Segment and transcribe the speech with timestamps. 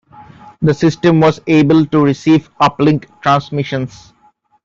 [0.63, 4.13] The system was able to receive uplink transmissions.